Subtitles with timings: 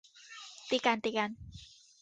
[0.69, 1.29] ตีกัน ตีกัน